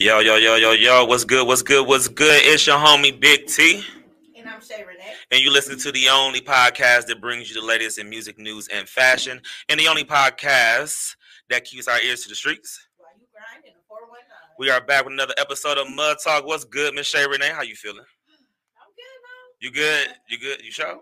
[0.00, 1.04] Yo, yo, yo, yo, yo.
[1.04, 1.46] What's good?
[1.46, 1.86] What's good?
[1.86, 2.40] What's good?
[2.42, 3.84] It's your homie Big T.
[4.34, 5.12] And I'm Shay Renee.
[5.30, 8.66] And you listen to the only podcast that brings you the latest in music news
[8.68, 9.42] and fashion.
[9.68, 11.16] And the only podcast
[11.50, 12.88] that keeps our ears to the streets.
[12.96, 14.56] While you grinding a 419.
[14.58, 16.46] We are back with another episode of Mud Talk.
[16.46, 17.50] What's good, Miss Shay Renee?
[17.50, 17.98] How you feeling?
[17.98, 19.58] I'm good, man.
[19.60, 20.08] You good?
[20.30, 20.64] You good?
[20.64, 20.98] You sure?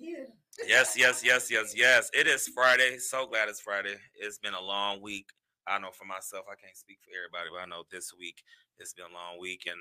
[0.66, 2.10] yes, yes, yes, yes, yes.
[2.12, 2.98] It is Friday.
[2.98, 3.94] So glad it's Friday.
[4.16, 5.26] It's been a long week.
[5.66, 8.42] I know for myself, I can't speak for everybody, but I know this week
[8.78, 9.78] it's been a long week and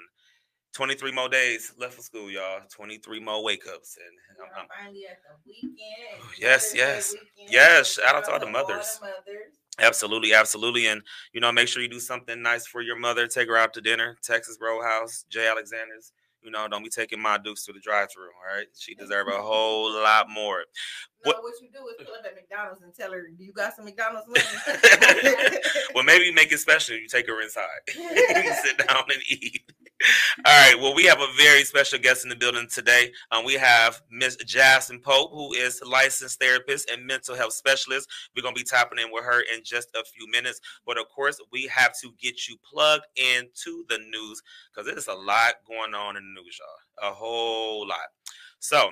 [0.73, 2.61] 23 more days left for school, y'all.
[2.69, 3.97] 23 more wake ups.
[3.97, 6.19] And I'm, I'm finally at the weekend.
[6.19, 7.13] Oh, yes, yes.
[7.13, 7.53] Weekend.
[7.53, 7.93] Yes.
[7.93, 8.99] Shout out to all the mothers.
[9.01, 9.53] All the mothers.
[9.79, 10.87] Absolutely, absolutely.
[10.87, 11.01] And
[11.31, 13.27] you know, make sure you do something nice for your mother.
[13.27, 14.17] Take her out to dinner.
[14.23, 15.47] Texas Roadhouse, J.
[15.47, 16.11] Alexander's.
[16.43, 18.23] You know, don't be taking my dukes to the drive-through.
[18.23, 20.63] All right, she deserve a whole lot more.
[21.25, 23.53] No, what, what you do is pull up at McDonald's and tell her, "Do you
[23.53, 25.35] got some McDonald's money?"
[25.95, 26.97] well, maybe you make it special.
[26.97, 27.65] You take her inside.
[27.95, 29.63] you sit down and eat.
[30.45, 30.79] All right.
[30.79, 33.11] Well, we have a very special guest in the building today.
[33.31, 38.09] Um, we have Miss Jasmine Pope, who is a licensed therapist and mental health specialist.
[38.35, 40.59] We're gonna be tapping in with her in just a few minutes.
[40.85, 44.41] But of course, we have to get you plugged into the news
[44.73, 47.09] because there's a lot going on in the news, y'all.
[47.09, 47.99] A whole lot.
[48.59, 48.91] So,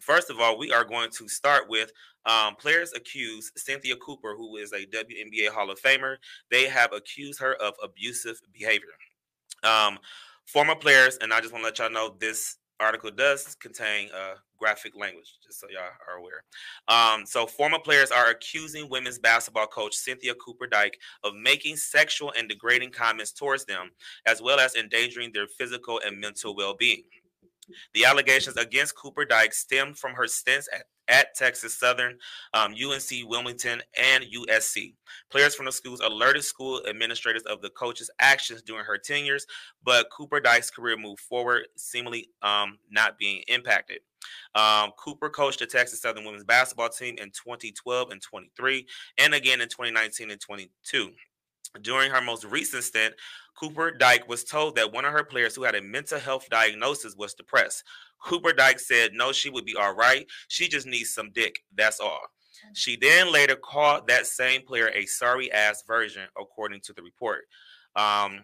[0.00, 1.92] first of all, we are going to start with
[2.24, 6.16] um, players accuse Cynthia Cooper, who is a WNBA Hall of Famer.
[6.50, 8.94] They have accused her of abusive behavior.
[9.64, 9.98] Um,
[10.52, 14.34] former players, and I just want to let y'all know this article does contain uh,
[14.58, 16.42] graphic language, just so y'all are aware.
[16.88, 22.32] Um, so, former players are accusing women's basketball coach Cynthia Cooper Dyke of making sexual
[22.36, 23.90] and degrading comments towards them,
[24.26, 27.04] as well as endangering their physical and mental well being.
[27.94, 32.16] The allegations against Cooper Dyke stemmed from her stints at at Texas Southern,
[32.54, 34.94] um, UNC Wilmington, and USC.
[35.30, 39.46] Players from the schools alerted school administrators of the coach's actions during her tenures,
[39.84, 43.98] but Cooper Dyke's career moved forward, seemingly um, not being impacted.
[44.54, 48.86] Um, Cooper coached the Texas Southern women's basketball team in 2012 and 23,
[49.18, 51.10] and again in 2019 and 22.
[51.80, 53.14] During her most recent stint,
[53.58, 57.16] Cooper Dyke was told that one of her players who had a mental health diagnosis
[57.16, 57.84] was depressed.
[58.22, 60.26] Cooper Dyke said, no, she would be all right.
[60.48, 61.60] She just needs some dick.
[61.74, 62.20] That's all.
[62.66, 62.70] Mm.
[62.74, 67.44] She then later called that same player a sorry ass version, according to the report.
[67.96, 68.42] Um,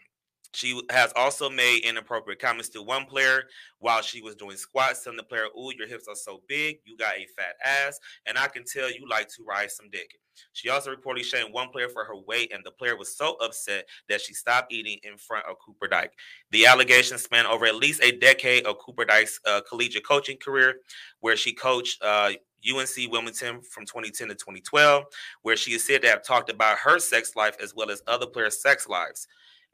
[0.54, 3.44] she has also made inappropriate comments to one player
[3.78, 6.96] while she was doing squats, telling the player, Ooh, your hips are so big, you
[6.96, 10.18] got a fat ass, and I can tell you like to ride some dick.
[10.52, 13.86] She also reportedly shamed one player for her weight, and the player was so upset
[14.08, 16.12] that she stopped eating in front of Cooper Dyke.
[16.50, 20.76] The allegations span over at least a decade of Cooper Dyke's uh, collegiate coaching career,
[21.20, 22.30] where she coached uh,
[22.68, 25.04] UNC Wilmington from 2010 to 2012,
[25.42, 28.26] where she is said to have talked about her sex life as well as other
[28.26, 29.26] players' sex lives.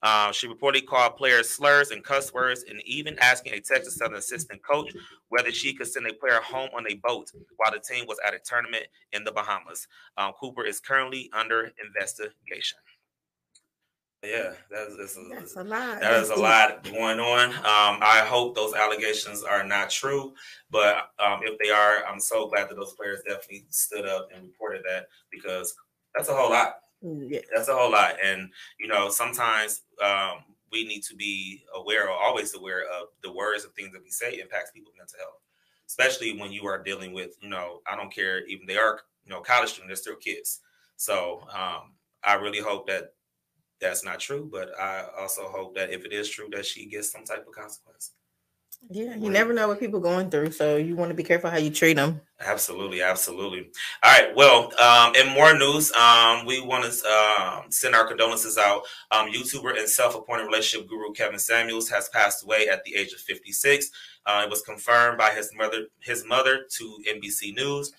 [0.05, 4.19] Uh, she reportedly called players slurs and cuss words, and even asking a Texas Southern
[4.19, 4.93] assistant coach
[5.31, 8.35] whether she could send a player home on a boat while the team was at
[8.35, 9.89] a tournament in the Bahamas.
[10.19, 12.79] Um, Cooper is currently under investigation.
[14.23, 16.01] Yeah, that's, that's, a, that's a lot.
[16.01, 17.51] That is a lot going on.
[17.51, 20.35] Um, I hope those allegations are not true,
[20.71, 24.45] but um, if they are, I'm so glad that those players definitely stood up and
[24.45, 25.75] reported that because
[26.15, 26.77] that's a whole lot.
[27.05, 27.41] Mm, yeah.
[27.55, 28.15] That's a whole lot.
[28.25, 30.39] And, you know, sometimes um,
[30.73, 34.11] we need to be aware or always aware of the words and things that we
[34.11, 35.41] say impacts people's mental health,
[35.87, 39.31] especially when you are dealing with, you know, I don't care, even they are, you
[39.31, 40.61] know, college students, they're still kids.
[40.97, 41.93] So um,
[42.23, 43.15] I really hope that
[43.81, 47.11] that's not true, but I also hope that if it is true, that she gets
[47.11, 48.13] some type of consequence.
[48.91, 51.57] Yeah, you never know what people going through, so you want to be careful how
[51.57, 52.21] you treat them.
[52.45, 53.71] Absolutely, absolutely.
[54.03, 54.37] All right.
[54.37, 58.83] Well, um, in more news, um, we want to um, send our condolences out.
[59.11, 63.21] Um, YouTuber and self-appointed relationship guru Kevin Samuels has passed away at the age of
[63.21, 63.91] 56.
[64.27, 67.93] Uh, it was confirmed by his mother, his mother, to NBC News.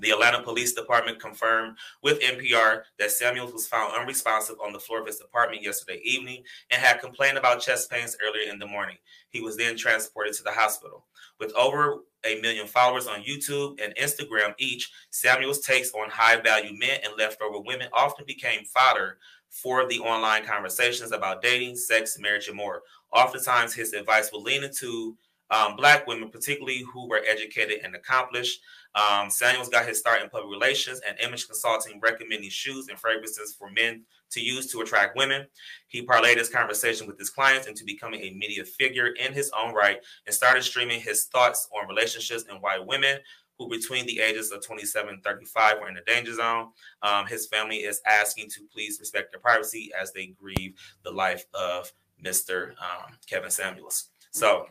[0.00, 5.00] The Atlanta Police Department confirmed with NPR that Samuels was found unresponsive on the floor
[5.00, 8.96] of his apartment yesterday evening and had complained about chest pains earlier in the morning.
[9.28, 11.04] He was then transported to the hospital.
[11.38, 16.76] With over a million followers on YouTube and Instagram each, Samuel's takes on high value
[16.78, 19.18] men and leftover women often became fodder
[19.50, 22.82] for the online conversations about dating, sex, marriage, and more.
[23.12, 25.16] Oftentimes, his advice will lean into
[25.52, 28.60] um, Black women, particularly who were educated and accomplished.
[28.94, 33.54] Um, Samuels got his start in public relations and image consulting, recommending shoes and fragrances
[33.54, 35.46] for men to use to attract women.
[35.88, 39.74] He parlayed his conversation with his clients into becoming a media figure in his own
[39.74, 43.18] right and started streaming his thoughts on relationships and why women
[43.58, 46.68] who between the ages of 27 and 35 were in the danger zone.
[47.02, 50.74] Um, his family is asking to please respect their privacy as they grieve
[51.04, 51.92] the life of
[52.24, 52.70] Mr.
[52.70, 54.08] Um, Kevin Samuels.
[54.30, 54.66] So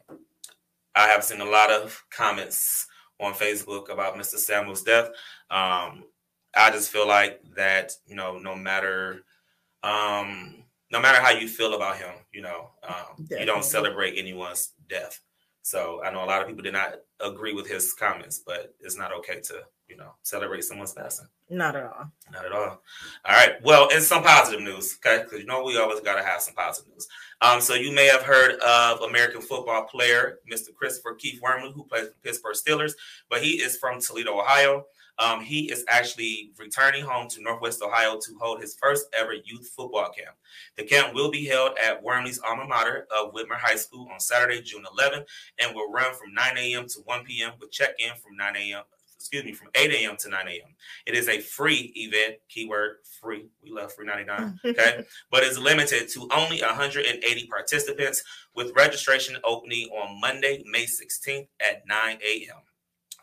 [0.95, 2.87] I have seen a lot of comments
[3.21, 4.37] on Facebook about Mr.
[4.37, 5.07] Samuel's death.
[5.49, 6.03] Um,
[6.55, 9.23] I just feel like that, you know, no matter
[9.83, 14.73] um, no matter how you feel about him, you know, um, you don't celebrate anyone's
[14.89, 15.19] death.
[15.63, 18.97] So I know a lot of people did not agree with his comments, but it's
[18.97, 21.27] not okay to, you know, celebrate someone's passing.
[21.49, 22.09] Not at all.
[22.31, 22.81] Not at all.
[23.25, 23.61] All right.
[23.61, 25.23] Well, and some positive news, okay?
[25.23, 27.09] Because you know we always got to have some positive news.
[27.41, 30.73] Um, so you may have heard of American football player Mr.
[30.73, 32.93] Christopher Keith Wormley, who plays for Pittsburgh Steelers,
[33.29, 34.85] but he is from Toledo, Ohio.
[35.19, 39.69] Um, he is actually returning home to Northwest Ohio to hold his first ever youth
[39.75, 40.35] football camp.
[40.77, 44.61] The camp will be held at Wormley's alma mater of Whitmer High School on Saturday,
[44.61, 45.25] June 11th,
[45.59, 46.87] and will run from 9 a.m.
[46.87, 47.51] to 1 p.m.
[47.59, 48.83] with check-in from 9 a.m
[49.21, 50.17] excuse me, from 8 a.m.
[50.17, 50.75] to 9 a.m.
[51.05, 53.47] It is a free event, keyword free.
[53.63, 54.59] We love free 99.
[54.65, 54.71] Mm.
[54.71, 55.03] Okay.
[55.31, 58.23] but it's limited to only 180 participants
[58.55, 62.57] with registration opening on Monday, May 16th at 9 a.m.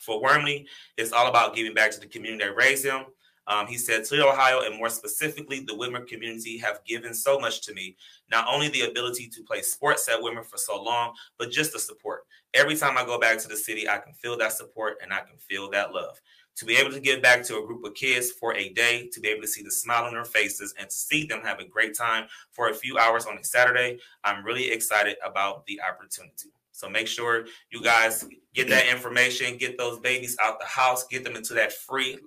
[0.01, 0.67] For Wormley,
[0.97, 3.07] it's all about giving back to the community that raised him.
[3.49, 7.63] Um, he said, Toledo, Ohio, and more specifically, the Whitmer community have given so much
[7.63, 7.97] to me.
[8.31, 11.79] Not only the ability to play sports at Whitmer for so long, but just the
[11.79, 12.27] support.
[12.53, 15.21] Every time I go back to the city, I can feel that support and I
[15.21, 16.21] can feel that love.
[16.57, 19.21] To be able to give back to a group of kids for a day, to
[19.21, 21.65] be able to see the smile on their faces, and to see them have a
[21.65, 26.51] great time for a few hours on a Saturday, I'm really excited about the opportunity.
[26.73, 28.25] So make sure you guys
[28.55, 32.19] get that information, get those babies out the house, get them into that free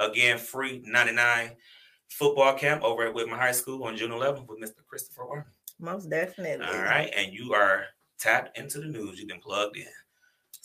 [0.00, 1.50] Again, free 99
[2.10, 4.84] football camp over at Whitmer High School on June 11th with Mr.
[4.88, 5.44] Christopher Warren.
[5.80, 6.66] Most definitely.
[6.66, 7.12] All right.
[7.16, 7.84] And you are
[8.18, 9.18] tapped into the news.
[9.18, 9.86] You've been plugged in.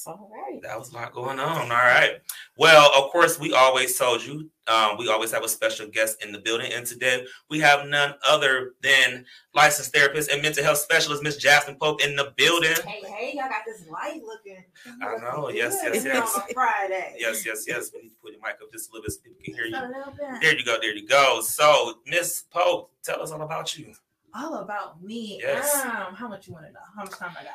[0.06, 0.62] All right.
[0.62, 1.62] That was a lot going on.
[1.64, 2.22] All right.
[2.58, 6.32] Well, of course, we always told you um, we always have a special guest in
[6.32, 6.72] the building.
[6.74, 11.78] And today we have none other than licensed therapist and mental health specialist, Miss Jasmine
[11.78, 12.76] Pope, in the building.
[12.86, 14.64] Hey, hey, y'all got this light looking.
[15.02, 15.50] I know.
[15.50, 16.36] Yes, yes, yes.
[16.36, 17.16] On Friday.
[17.18, 17.92] Yes, yes, yes.
[17.94, 19.66] We need to put your mic up just a little bit so people can hear
[19.66, 20.40] you.
[20.42, 20.78] There you go.
[20.80, 21.42] There you go.
[21.42, 23.94] So, Miss Pope, tell us all about you
[24.36, 25.40] all about me.
[25.42, 25.86] Yes.
[25.86, 26.80] Um, how much you want to know?
[26.96, 27.54] How much time I got?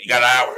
[0.00, 0.56] you got an hour.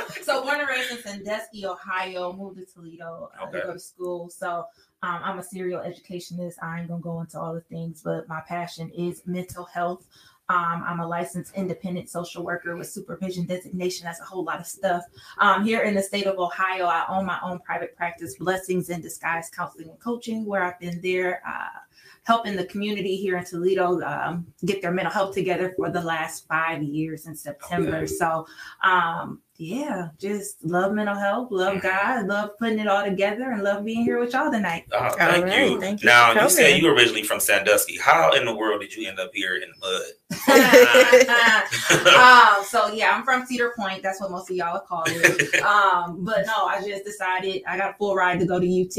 [0.04, 3.60] um, so born and raised in Sandusky, Ohio, moved to Toledo uh, okay.
[3.60, 4.30] to go to school.
[4.30, 4.66] So
[5.02, 6.58] um, I'm a serial educationist.
[6.62, 10.06] I ain't gonna go into all the things, but my passion is mental health.
[10.48, 14.04] Um, I'm a licensed independent social worker with supervision designation.
[14.04, 15.04] That's a whole lot of stuff.
[15.38, 19.00] Um, here in the state of Ohio, I own my own private practice, Blessings in
[19.00, 21.42] Disguise Counseling and Coaching, where I've been there.
[21.46, 21.78] Uh,
[22.24, 26.46] helping the community here in Toledo um, get their mental health together for the last
[26.46, 27.98] five years in September.
[27.98, 28.06] Okay.
[28.06, 28.46] So,
[28.84, 31.86] um, yeah, just love mental health, love mm-hmm.
[31.86, 34.86] God, love putting it all together, and love being here with y'all tonight.
[34.92, 35.80] Oh, thank right, you.
[35.80, 36.06] Thank you.
[36.06, 37.98] Now you said you were originally from Sandusky.
[37.98, 40.02] How in the world did you end up here in the mud?
[42.08, 44.02] um, so yeah, I'm from Cedar Point.
[44.02, 45.50] That's what most of y'all call it.
[45.62, 48.96] Um, but no, I just decided I got a full ride to go to UT.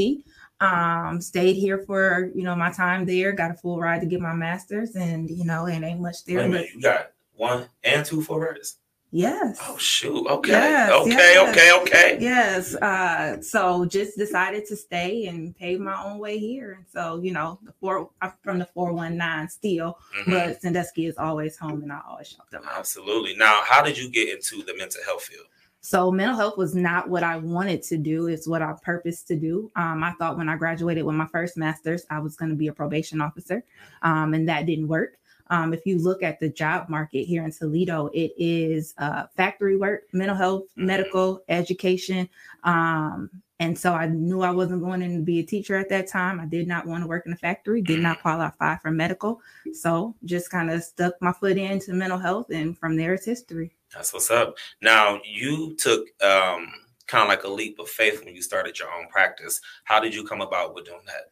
[0.63, 3.33] Um, stayed here for you know my time there.
[3.33, 6.37] Got a full ride to get my master's, and you know it ain't much there.
[6.37, 8.77] Wait a minute, you got one and two full rides.
[9.15, 9.59] Yes.
[9.61, 10.25] Oh shoot.
[10.27, 10.53] Okay.
[10.53, 11.09] Yes, okay.
[11.09, 11.49] Yes.
[11.49, 11.81] Okay.
[11.81, 12.17] Okay.
[12.19, 12.73] Yes.
[12.75, 16.71] Uh, so just decided to stay and pave my own way here.
[16.71, 20.31] And so you know the four I'm from the four one nine still, mm-hmm.
[20.31, 22.63] but Sandusky is always home, and I always shop them.
[22.75, 23.35] Absolutely.
[23.35, 25.45] Now, how did you get into the mental health field?
[25.85, 28.27] So mental health was not what I wanted to do.
[28.27, 29.69] It's what I purposed to do.
[29.75, 32.69] Um, I thought when I graduated with my first master's, I was going to be
[32.69, 33.65] a probation officer,
[34.01, 35.17] um, and that didn't work.
[35.47, 39.75] Um, if you look at the job market here in Toledo, it is uh, factory
[39.75, 42.29] work, mental health, medical, education.
[42.63, 46.07] Um, and so I knew I wasn't going in to be a teacher at that
[46.07, 46.39] time.
[46.39, 49.41] I did not want to work in a factory, did not qualify for medical.
[49.73, 53.75] So just kind of stuck my foot into mental health, and from there it's history.
[53.93, 54.55] That's what's up.
[54.81, 56.71] Now you took um,
[57.07, 59.61] kind of like a leap of faith when you started your own practice.
[59.83, 61.31] How did you come about with doing that?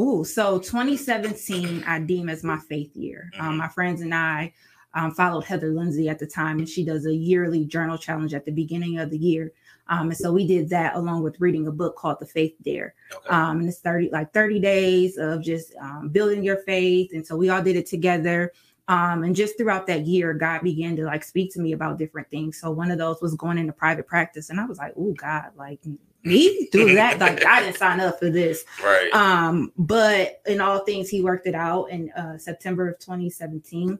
[0.00, 3.30] Ooh, so 2017 I deem as my faith year.
[3.34, 3.48] Um, mm-hmm.
[3.48, 4.52] Um, my friends and I
[4.94, 8.44] um, followed Heather Lindsey at the time, and she does a yearly journal challenge at
[8.44, 9.52] the beginning of the year.
[9.88, 12.94] Um, and so we did that along with reading a book called The Faith Dare.
[13.14, 13.28] Okay.
[13.28, 17.10] Um, and it's 30 like 30 days of just um, building your faith.
[17.12, 18.52] And so we all did it together.
[18.88, 22.30] Um, and just throughout that year, God began to like speak to me about different
[22.30, 22.58] things.
[22.60, 25.50] So one of those was going into private practice, and I was like, "Oh God,
[25.56, 25.80] like
[26.24, 27.18] me do that?
[27.18, 29.12] like I didn't sign up for this." Right.
[29.14, 33.98] Um, but in all things, He worked it out in uh, September of 2017.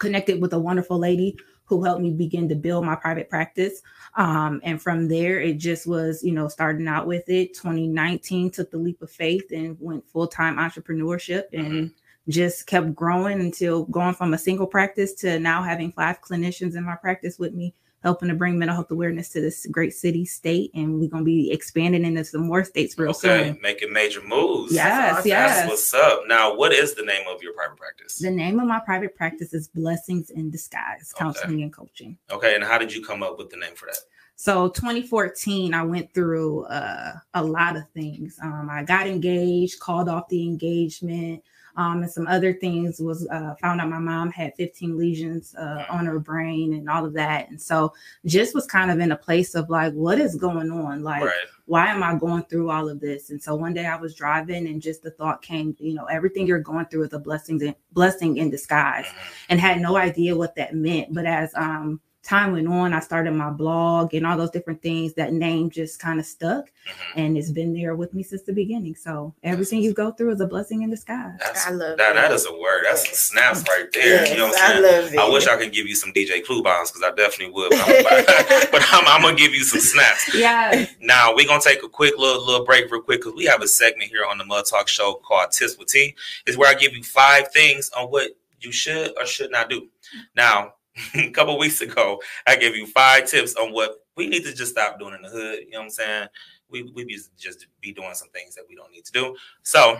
[0.00, 3.82] connected with a wonderful lady who helped me begin to build my private practice.
[4.16, 7.52] Um, and from there, it just was, you know, starting out with it.
[7.54, 11.92] 2019 took the leap of faith and went full time entrepreneurship and
[12.28, 16.84] just kept growing until going from a single practice to now having five clinicians in
[16.84, 20.70] my practice with me helping to bring mental health awareness to this great city state
[20.74, 23.30] and we're going to be expanding into some more states real soon.
[23.30, 25.28] okay, soon making major moves yes awesome.
[25.28, 28.60] yes That's what's up now what is the name of your private practice the name
[28.60, 31.62] of my private practice is blessings in disguise counseling okay.
[31.62, 33.98] and coaching okay and how did you come up with the name for that
[34.40, 38.38] so 2014, I went through uh, a lot of things.
[38.40, 41.42] Um, I got engaged, called off the engagement,
[41.78, 45.84] um, and some other things was uh, found out my mom had 15 lesions uh,
[45.88, 47.48] on her brain and all of that.
[47.50, 47.92] And so
[48.26, 51.04] just was kind of in a place of like what is going on?
[51.04, 51.46] Like right.
[51.66, 53.30] why am i going through all of this?
[53.30, 56.48] And so one day i was driving and just the thought came you know everything
[56.48, 59.46] you're going through is a blessing in, blessing in disguise mm-hmm.
[59.50, 61.14] and had no idea what that meant.
[61.14, 65.14] But as um time went on, I started my blog and all those different things.
[65.14, 67.18] That name just kind of stuck, mm-hmm.
[67.18, 68.94] and it's been there with me since the beginning.
[68.94, 71.38] So everything you go through is a blessing in disguise.
[71.40, 72.14] That's, I love that.
[72.14, 72.84] That is a word.
[72.84, 74.22] That's some snaps right there.
[74.22, 74.84] Yes, you know what I'm saying?
[74.84, 75.18] I love it.
[75.18, 77.70] I wish I could give you some DJ Clue bombs because I definitely would.
[77.70, 80.34] But, I'm, but I'm, I'm, gonna give you some snaps.
[80.38, 80.86] Yeah.
[81.00, 83.66] Now we're gonna take a quick little little break real quick because we have a
[83.66, 86.14] segment here on the Mud Talk Show called Tips with T.
[86.46, 89.88] Is where I give you five things on what you should or should not do.
[90.36, 90.74] Now
[91.14, 94.72] a couple weeks ago, I gave you five tips on what we need to just
[94.72, 95.60] stop doing in the hood.
[95.64, 96.28] You know what I'm saying?
[96.70, 97.04] We we
[97.38, 99.36] just be doing some things that we don't need to do.
[99.62, 99.98] So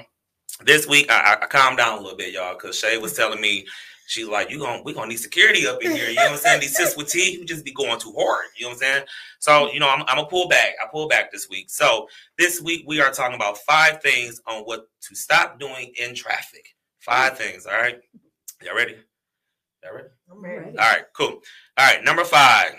[0.64, 3.66] this week I, I calmed down a little bit, y'all, because Shay was telling me
[4.06, 6.38] she's like, "You going we gonna need security up in here." You know what I'm
[6.38, 6.60] saying?
[6.60, 8.46] These tips with T, you just be going too hard.
[8.56, 9.04] You know what I'm saying?
[9.38, 10.70] So you know, I'm I'm gonna pull back.
[10.82, 11.70] I pull back this week.
[11.70, 16.14] So this week we are talking about five things on what to stop doing in
[16.14, 16.74] traffic.
[16.98, 17.66] Five things.
[17.66, 18.00] All right,
[18.62, 18.96] y'all ready?
[19.82, 20.08] Y'all ready?
[20.30, 20.78] I'm ready.
[20.78, 21.40] All right, cool.
[21.76, 22.74] All right, number five.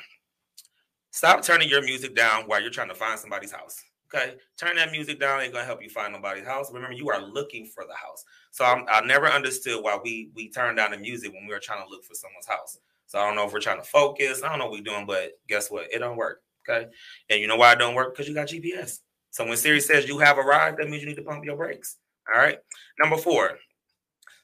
[1.11, 3.81] Stop turning your music down while you're trying to find somebody's house.
[4.13, 6.71] Okay, turn that music down ain't gonna help you find nobody's house.
[6.73, 8.23] Remember, you are looking for the house.
[8.51, 11.59] So I'm, i never understood why we we turn down the music when we were
[11.59, 12.79] trying to look for someone's house.
[13.05, 14.41] So I don't know if we're trying to focus.
[14.43, 15.93] I don't know what we're doing, but guess what?
[15.93, 16.41] It don't work.
[16.67, 16.87] Okay,
[17.29, 18.13] and you know why it don't work?
[18.13, 18.99] Because you got GPS.
[19.31, 21.97] So when Siri says you have arrived, that means you need to pump your brakes.
[22.33, 22.57] All right.
[22.99, 23.57] Number four,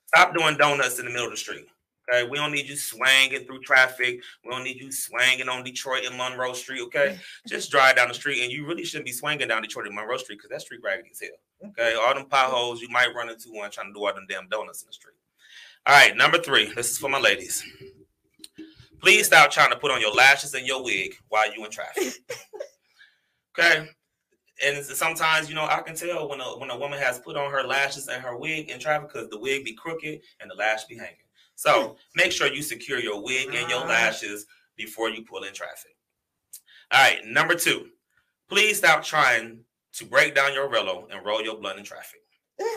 [0.08, 1.66] stop doing donuts in the middle of the street.
[2.12, 4.22] Okay, we don't need you swanging through traffic.
[4.44, 6.82] We don't need you swanging on Detroit and Monroe Street.
[6.84, 7.20] Okay, mm.
[7.48, 10.18] just drive down the street, and you really shouldn't be swinging down Detroit and Monroe
[10.18, 11.70] Street because that street raggedy as hell.
[11.70, 14.48] Okay, all them potholes you might run into one trying to do all them damn
[14.50, 15.16] donuts in the street.
[15.88, 16.72] All right, number three.
[16.74, 17.64] This is for my ladies.
[19.02, 22.14] Please stop trying to put on your lashes and your wig while you in traffic.
[23.58, 23.88] Okay,
[24.66, 27.50] and sometimes you know I can tell when a when a woman has put on
[27.52, 30.84] her lashes and her wig in traffic because the wig be crooked and the lash
[30.84, 31.25] be hanging.
[31.56, 31.94] So hmm.
[32.16, 33.90] make sure you secure your wig and your uh-huh.
[33.90, 34.46] lashes
[34.76, 35.96] before you pull in traffic.
[36.92, 37.88] All right, number two,
[38.50, 39.60] please stop trying
[39.94, 42.20] to break down your Rello and roll your blunt in traffic.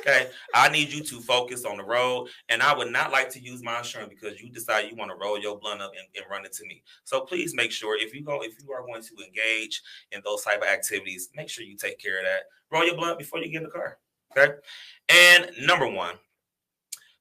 [0.00, 3.40] Okay, I need you to focus on the road, and I would not like to
[3.40, 6.30] use my insurance because you decide you want to roll your blunt up and, and
[6.30, 6.82] run it to me.
[7.04, 9.82] So please make sure if you go, if you are going to engage
[10.12, 12.42] in those type of activities, make sure you take care of that.
[12.72, 13.98] Roll your blunt before you get in the car.
[14.36, 14.54] Okay,
[15.08, 16.14] and number one,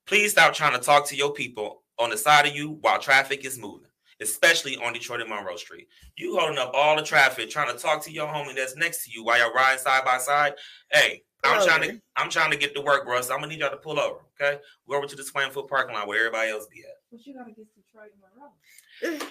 [0.07, 3.43] Please stop trying to talk to your people on the side of you while traffic
[3.43, 3.89] is moving,
[4.21, 5.89] especially on Detroit and Monroe Street.
[6.15, 9.11] You holding up all the traffic, trying to talk to your homie that's next to
[9.11, 10.53] you while you're riding side by side.
[10.93, 13.19] Hey, I'm trying to I'm trying to get to work, bro.
[13.19, 14.19] So I'm gonna need y'all to pull over.
[14.39, 16.95] Okay, we go over to the Swain Foot parking lot where everybody else be at.
[17.11, 18.51] But you gotta get Detroit and Monroe.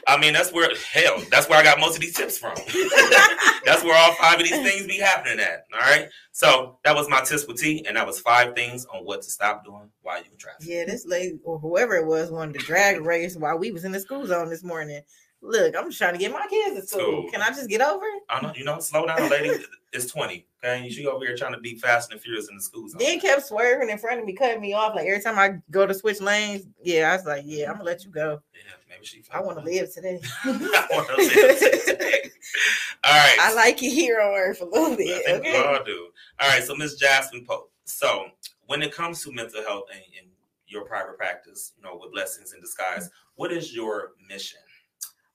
[0.06, 2.54] I mean, that's where hell, that's where I got most of these tips from.
[3.64, 5.64] that's where all five of these things be happening at.
[5.74, 6.08] All right.
[6.32, 9.30] So that was my tips with T, and that was five things on what to
[9.30, 10.66] stop doing while you in traffic.
[10.66, 13.92] Yeah, this lady or whoever it was wanted to drag race while we was in
[13.92, 15.02] the school zone this morning.
[15.42, 17.30] Look, I'm just trying to get my kids to school.
[17.30, 18.22] Can I just get over it?
[18.28, 19.64] I know, you know, slow down, lady.
[19.92, 20.46] it's 20.
[20.64, 20.88] Okay.
[20.90, 22.98] She over here trying to be fast and furious in the school zone.
[22.98, 24.94] Then kept swerving in front of me, cutting me off.
[24.94, 27.84] Like every time I go to switch lanes, yeah, I was like, Yeah, I'm gonna
[27.84, 28.40] let you go.
[28.54, 30.20] Yeah, maybe she I want to live today.
[30.44, 32.30] I want to live today.
[33.04, 33.36] All right.
[33.40, 35.22] I like it here on earth a little bit.
[35.28, 35.52] I okay.
[35.52, 36.08] we all do.
[36.40, 37.70] All right, so Miss Jasmine Pope.
[37.84, 38.26] So
[38.66, 40.30] when it comes to mental health and, and
[40.66, 44.60] your private practice, you know, with blessings in disguise, what is your mission?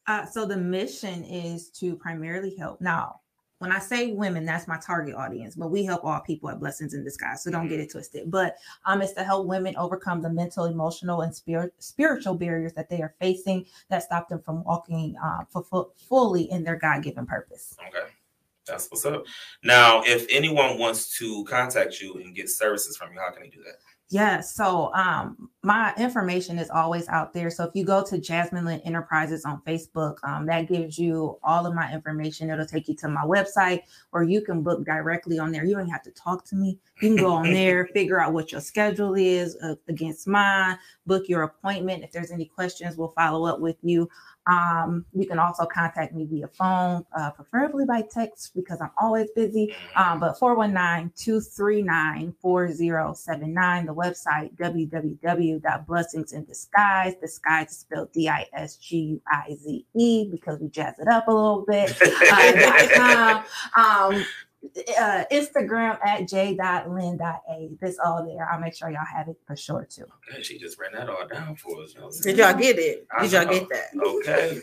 [0.08, 2.81] Uh, so the mission is to primarily help.
[2.81, 3.22] Now,
[3.62, 6.96] when I say women, that's my target audience, but we help all people at Blessings
[6.96, 7.44] in Disguise.
[7.44, 7.84] So don't get mm-hmm.
[7.84, 8.32] it twisted.
[8.32, 8.56] But
[8.88, 13.03] um, it's to help women overcome the mental, emotional, and spirit, spiritual barriers that they
[13.03, 17.77] are facing that stop them from walking uh, for, fully in their God given purpose.
[17.88, 18.08] Okay.
[18.65, 19.25] That's what's up.
[19.63, 23.50] Now, if anyone wants to contact you and get services from you, how can they
[23.50, 23.75] do that?
[24.12, 27.50] Yeah, so um, my information is always out there.
[27.50, 31.65] So if you go to Jasmine Lynn Enterprises on Facebook, um, that gives you all
[31.65, 32.50] of my information.
[32.50, 35.63] It'll take you to my website, or you can book directly on there.
[35.63, 36.77] You don't have to talk to me.
[37.01, 41.30] You can go on there, figure out what your schedule is uh, against mine, book
[41.30, 42.03] your appointment.
[42.03, 44.10] If there's any questions, we'll follow up with you.
[44.48, 49.29] Um, you can also contact me via phone, uh, preferably by text because I'm always
[49.36, 49.75] busy.
[49.95, 57.13] Um, but 419 239 4079, the website www.blessingsin disguise.
[57.21, 61.27] is spelled D I S G U I Z E because we jazz it up
[61.27, 61.95] a little bit.
[63.00, 63.43] Uh,
[63.77, 64.25] um,
[65.00, 67.70] uh, Instagram at j.lynn.a.
[67.80, 68.48] This all there.
[68.51, 70.06] I'll make sure y'all have it for sure too.
[70.32, 71.94] Okay, she just ran that all down for us.
[71.94, 73.08] You know Did y'all get it?
[73.22, 73.88] Did y'all get that?
[74.06, 74.60] Okay.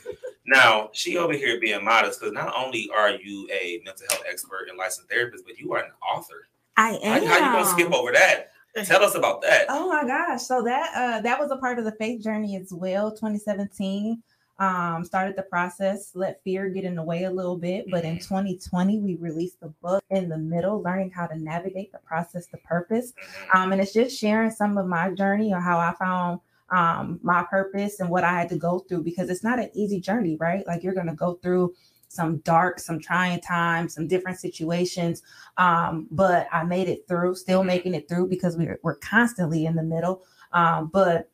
[0.47, 4.67] now she over here being modest because not only are you a mental health expert
[4.69, 6.49] and licensed therapist, but you are an author.
[6.77, 7.23] I am.
[7.23, 8.53] How, how you gonna skip over that?
[8.85, 9.67] Tell us about that.
[9.69, 10.43] Oh my gosh!
[10.43, 13.11] So that uh, that was a part of the faith journey as well.
[13.11, 14.23] 2017
[14.59, 17.87] um, started the process, let fear get in the way a little bit.
[17.91, 19.05] But in 2020, mm-hmm.
[19.05, 23.13] we released the book in the middle, learning how to navigate the process to purpose.
[23.13, 23.59] Mm-hmm.
[23.59, 27.45] Um, and it's just sharing some of my journey or how I found um, my
[27.45, 30.67] purpose and what I had to go through because it's not an easy journey, right?
[30.67, 31.75] Like you're going to go through
[32.09, 35.23] some dark, some trying times, some different situations.
[35.57, 37.69] Um, but I made it through, still mm-hmm.
[37.69, 40.25] making it through because we're, we're constantly in the middle.
[40.53, 41.31] Um, but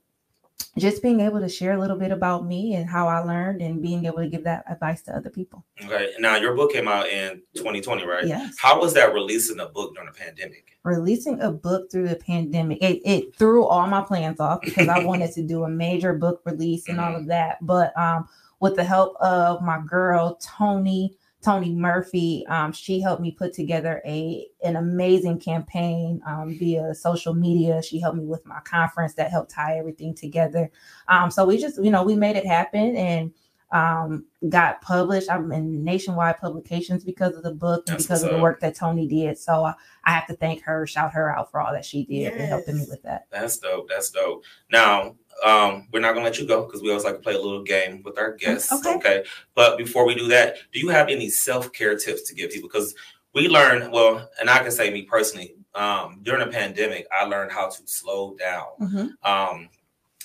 [0.78, 3.80] just being able to share a little bit about me and how I learned and
[3.80, 5.64] being able to give that advice to other people.
[5.84, 6.12] Okay.
[6.18, 8.26] Now your book came out in 2020, right?
[8.26, 8.56] Yes.
[8.58, 10.76] How was that releasing a book during the pandemic?
[10.82, 15.04] Releasing a book through the pandemic, it, it threw all my plans off because I
[15.04, 17.14] wanted to do a major book release and mm-hmm.
[17.14, 17.64] all of that.
[17.64, 22.46] But um, with the help of my girl, Tony, Tony Murphy.
[22.48, 27.82] Um, she helped me put together a an amazing campaign um, via social media.
[27.82, 30.70] She helped me with my conference that helped tie everything together.
[31.08, 33.32] Um, so we just, you know, we made it happen and
[33.74, 35.28] um, got published.
[35.28, 38.76] I'm in nationwide publications because of the book and That's because of the work that
[38.76, 39.36] Tony did.
[39.36, 42.14] So I, I, have to thank her, shout her out for all that she did
[42.14, 42.34] yes.
[42.38, 43.26] and helping me with that.
[43.30, 43.88] That's dope.
[43.88, 44.44] That's dope.
[44.70, 47.40] Now, um, we're not gonna let you go because we always like to play a
[47.40, 48.72] little game with our guests.
[48.72, 48.94] Okay.
[48.94, 49.24] okay.
[49.54, 52.68] But before we do that, do you have any self care tips to give people?
[52.68, 52.94] Because
[53.34, 57.50] we learned, well, and I can say me personally, um, during the pandemic, I learned
[57.50, 58.66] how to slow down.
[58.80, 59.30] Mm-hmm.
[59.30, 59.68] Um,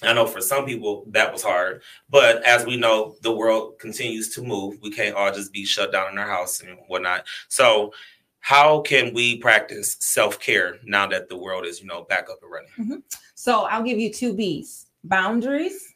[0.02, 4.34] I know for some people that was hard, but as we know, the world continues
[4.36, 4.78] to move.
[4.82, 7.26] We can't all just be shut down in our house and whatnot.
[7.50, 7.92] So,
[8.42, 12.40] how can we practice self care now that the world is, you know, back up
[12.42, 12.70] and running?
[12.80, 13.18] Mm-hmm.
[13.36, 15.94] So, I'll give you two B's boundaries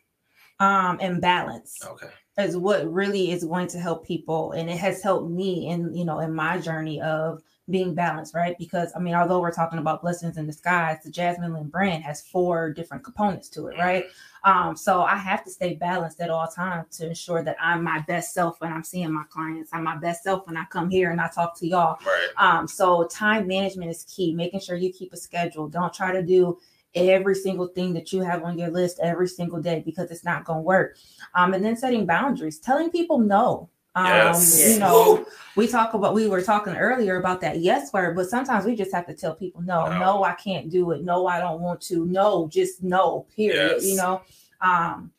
[0.59, 1.79] um, and balance.
[1.85, 2.09] Okay.
[2.37, 4.53] Is what really is going to help people.
[4.53, 8.57] And it has helped me in, you know, in my journey of being balanced, right?
[8.57, 12.21] Because I mean, although we're talking about blessings in disguise, the Jasmine Lynn brand has
[12.21, 14.05] four different components to it, right?
[14.43, 17.99] Um, so I have to stay balanced at all times to ensure that I'm my
[18.07, 19.69] best self when I'm seeing my clients.
[19.71, 21.97] I'm my best self when I come here and I talk to y'all.
[22.05, 22.29] Right.
[22.37, 25.69] Um, so time management is key, making sure you keep a schedule.
[25.69, 26.57] Don't try to do
[26.95, 30.45] every single thing that you have on your list every single day because it's not
[30.45, 30.97] going to work.
[31.35, 33.69] Um, and then setting boundaries, telling people no.
[33.95, 34.73] Um, yes.
[34.73, 35.25] you know,
[35.55, 38.91] we talk about we were talking earlier about that yes word, but sometimes we just
[38.91, 41.03] have to tell people no, no, no I can't do it.
[41.03, 42.05] No, I don't want to.
[42.05, 43.73] No, just no, period.
[43.75, 43.85] Yes.
[43.85, 44.21] You know.
[44.61, 45.11] Um,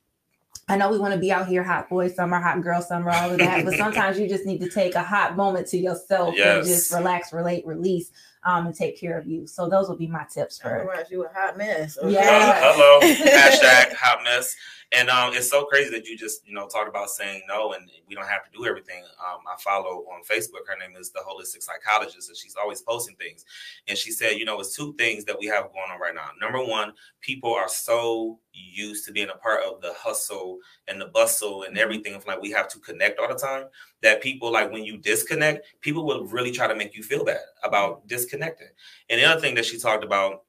[0.67, 3.31] I know we want to be out here, hot boy summer, hot girl summer, all
[3.31, 6.57] of that, but sometimes you just need to take a hot moment to yourself yes.
[6.57, 8.11] and just relax, relate, release
[8.45, 9.47] um, and take care of you.
[9.47, 10.77] So those will be my tips for.
[10.77, 11.99] Otherwise, you a hot mess.
[11.99, 12.13] Okay.
[12.13, 12.61] Yeah.
[12.63, 13.01] Uh, hello.
[13.01, 14.55] Hashtag hot mess.
[14.95, 17.91] And um, it's so crazy that you just, you know, talked about saying no and
[18.09, 19.03] we don't have to do everything.
[19.19, 20.67] Um, I follow on Facebook.
[20.69, 23.45] Her name is the holistic psychologist, and she's always posting things.
[23.89, 26.29] And she said, you know, it's two things that we have going on right now.
[26.41, 31.07] Number one, people are so used to being a part of the hustle and the
[31.07, 31.83] bustle and mm-hmm.
[31.83, 33.65] everything of like we have to connect all the time
[34.03, 37.41] that people like when you disconnect, people will really try to make you feel bad
[37.65, 38.69] about disconnecting.
[39.11, 40.44] And the other thing that she talked about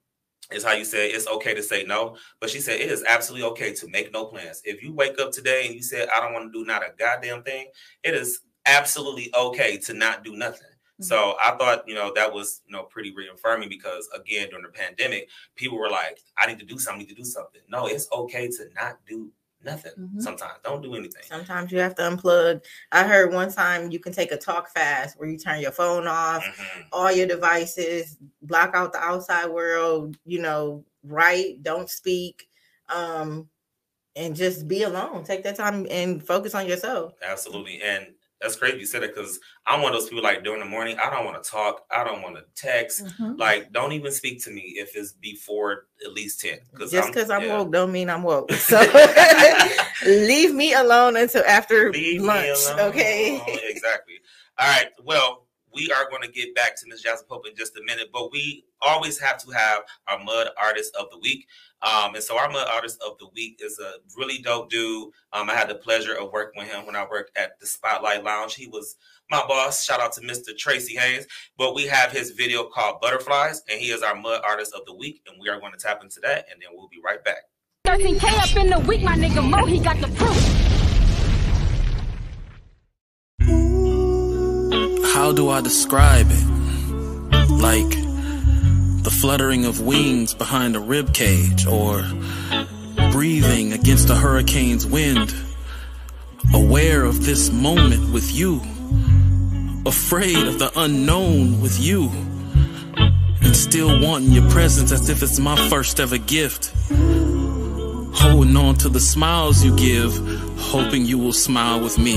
[0.51, 2.17] is how you say it's okay to say no.
[2.39, 4.61] But she said it is absolutely okay to make no plans.
[4.63, 6.93] If you wake up today and you said, I don't want to do not a
[6.97, 7.67] goddamn thing,
[8.03, 10.67] it is absolutely okay to not do nothing.
[10.67, 11.03] Mm-hmm.
[11.03, 14.69] So I thought, you know, that was, you know, pretty reaffirming because again, during the
[14.69, 17.61] pandemic, people were like, I need to do something, I need to do something.
[17.67, 19.31] No, it's okay to not do
[19.65, 20.19] nothing mm-hmm.
[20.19, 20.59] sometimes.
[20.63, 21.23] Don't do anything.
[21.25, 22.63] Sometimes you have to unplug.
[22.91, 26.07] I heard one time you can take a talk fast where you turn your phone
[26.07, 26.81] off mm-hmm.
[26.93, 32.47] all your devices block out the outside world you know write don't speak
[32.93, 33.47] um
[34.15, 35.23] and just be alone.
[35.23, 37.13] Take that time and focus on yourself.
[37.21, 37.81] Absolutely.
[37.81, 38.07] And
[38.45, 40.97] That's crazy you said it because I'm one of those people like during the morning,
[41.03, 41.81] I don't want to talk.
[41.89, 43.03] I don't want to text.
[43.03, 43.37] Mm-hmm.
[43.37, 46.59] Like, don't even speak to me if it's before at least 10.
[46.77, 47.57] Cause Just because I'm, I'm yeah.
[47.57, 48.51] woke don't mean I'm woke.
[48.65, 48.79] So
[50.05, 52.59] leave me alone until after leave lunch.
[52.77, 53.41] Okay.
[53.63, 54.19] exactly.
[54.59, 54.89] All right.
[55.03, 55.44] Well,
[55.75, 57.01] we are going to get back to Ms.
[57.01, 60.95] Jasmine Pope in just a minute, but we always have to have our Mud Artist
[60.95, 61.45] of the Week.
[61.81, 65.09] Um, and so our Mud Artist of the Week is a really dope dude.
[65.33, 68.23] Um, I had the pleasure of working with him when I worked at the Spotlight
[68.23, 68.55] Lounge.
[68.55, 68.95] He was
[69.29, 69.83] my boss.
[69.83, 70.57] Shout out to Mr.
[70.57, 71.27] Tracy Haynes.
[71.57, 74.95] But we have his video called Butterflies, and he is our Mud Artist of the
[74.95, 75.21] Week.
[75.27, 77.43] And we are going to tap into that, and then we'll be right back.
[77.85, 80.74] 13K up in the week, my nigga Mo, he got the proof.
[85.03, 87.49] How do I describe it?
[87.49, 87.89] Like
[89.03, 92.03] the fluttering of wings behind a rib cage, or
[93.11, 95.33] breathing against a hurricane's wind.
[96.53, 98.61] Aware of this moment with you,
[99.85, 102.09] afraid of the unknown with you,
[103.41, 106.71] and still wanting your presence as if it's my first ever gift.
[108.13, 110.15] Holding on to the smiles you give,
[110.57, 112.15] hoping you will smile with me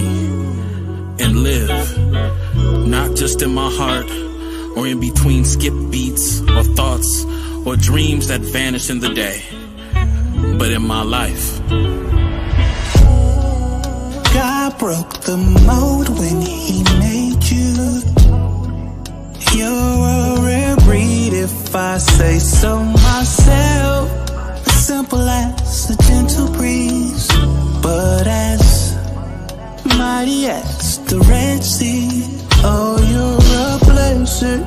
[1.20, 1.98] and live,
[2.86, 4.10] not just in my heart
[4.76, 7.24] or in between skip beats or thoughts
[7.66, 9.42] or dreams that vanish in the day,
[10.58, 11.58] but in my life.
[14.32, 18.02] God broke the mold when he made you.
[19.56, 24.08] You're a rare breed if I say so myself.
[24.68, 27.28] Simple as a gentle breeze,
[27.82, 28.77] but as
[29.98, 32.08] mighty as the Red Sea.
[32.62, 34.64] Oh, you're a blessing.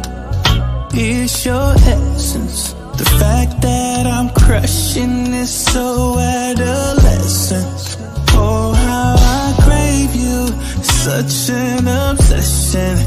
[0.93, 2.73] It's your essence.
[2.99, 7.97] The fact that I'm crushing is so adolescent.
[8.33, 10.47] Oh, how I crave you.
[10.83, 12.97] Such an obsession.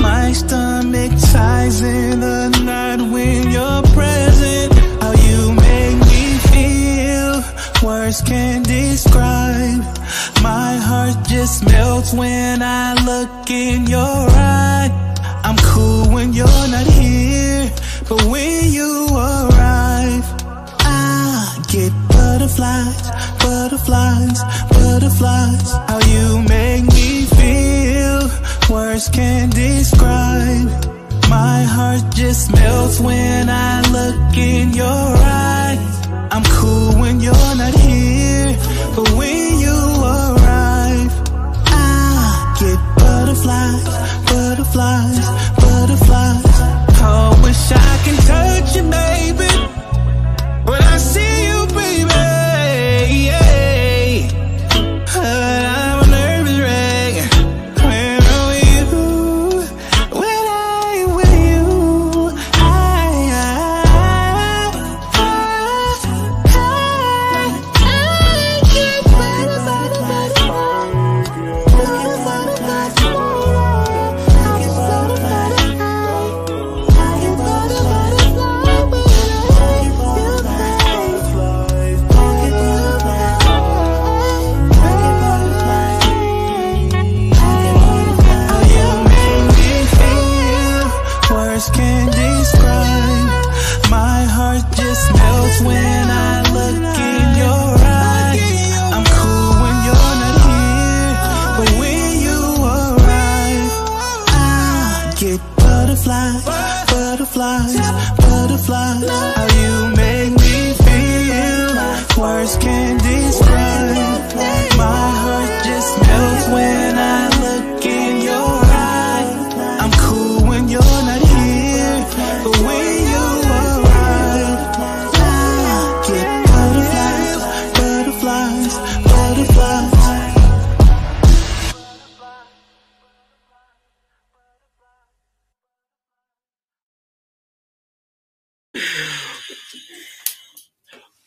[0.00, 4.72] My stomach ties in the night when you're present.
[5.02, 7.42] How you make me feel.
[7.82, 10.03] Words can't describe.
[10.44, 14.28] My heart just melts when I look in your
[14.60, 14.90] eye.
[15.42, 17.72] I'm cool when you're not here,
[18.10, 20.26] but when you arrive,
[20.80, 23.02] I get butterflies,
[23.38, 25.72] butterflies, butterflies.
[25.88, 28.28] How you make me feel,
[28.68, 30.68] words can't describe.
[31.30, 34.84] My heart just melts when I look in your
[35.40, 36.06] eyes.
[36.30, 38.58] I'm cool when you're not here,
[38.94, 39.93] but when you
[43.44, 43.84] butterflies,
[44.24, 45.18] butterflies,
[45.56, 46.44] butterflies.
[47.06, 49.73] Oh, wish I can touch you, baby.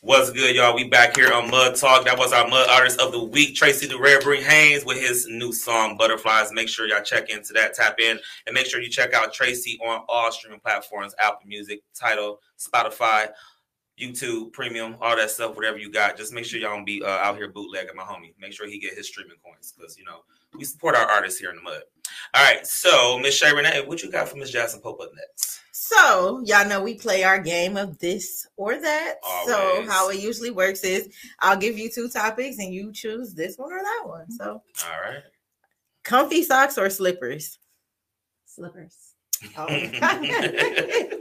[0.08, 0.74] What's good, y'all?
[0.74, 2.06] We back here on Mud Talk.
[2.06, 5.52] That was our Mud Artist of the Week, Tracy the Rare Haynes, with his new
[5.52, 6.50] song Butterflies.
[6.50, 9.78] Make sure y'all check into that, tap in, and make sure you check out Tracy
[9.84, 13.28] on all streaming platforms: Apple Music, Tidal, Spotify,
[14.00, 15.54] YouTube Premium, all that stuff.
[15.54, 18.32] Whatever you got, just make sure y'all don't be uh, out here bootlegging my homie.
[18.40, 20.20] Make sure he get his streaming coins because you know
[20.56, 21.82] we support our artists here in the mud.
[22.34, 25.60] All right, so Miss Shay Renee, what you got for Miss Jackson Pope up next?
[25.72, 29.14] So, y'all know we play our game of this or that.
[29.24, 29.54] Always.
[29.54, 31.08] So, how it usually works is
[31.40, 34.30] I'll give you two topics and you choose this one or that one.
[34.30, 35.22] So, all right.
[36.04, 37.58] Comfy socks or slippers?
[38.46, 38.94] Slippers.
[39.56, 39.66] Oh.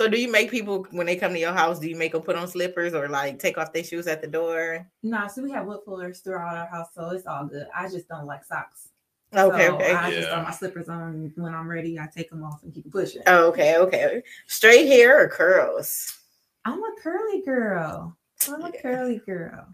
[0.00, 2.22] so do you make people when they come to your house, do you make them
[2.22, 4.88] put on slippers or like take off their shoes at the door?
[5.02, 7.66] No, nah, so we have wood floors throughout our house, so it's all good.
[7.76, 8.88] I just don't like socks.
[9.36, 9.92] Okay, so okay.
[9.92, 10.14] I yeah.
[10.14, 11.98] just throw my slippers on when I'm ready.
[11.98, 13.20] I take them off and keep pushing.
[13.26, 14.22] Oh, okay, okay.
[14.46, 16.18] Straight hair or curls?
[16.64, 18.16] I'm a curly girl.
[18.48, 19.66] I'm a curly girl.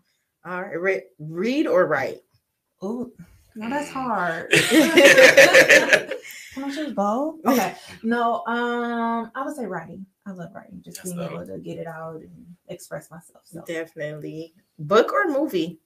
[0.44, 0.80] All right.
[0.80, 2.22] Re- read or write?
[2.82, 3.12] Oh,
[3.54, 4.50] no, that's hard.
[6.56, 7.44] Can I choose both?
[7.44, 7.74] Okay.
[8.02, 10.06] No, um, I would say writing.
[10.24, 10.80] I love writing.
[10.82, 13.42] Just that's being able to get it out and express myself.
[13.44, 13.62] So.
[13.66, 14.54] Definitely.
[14.78, 15.80] Book or movie?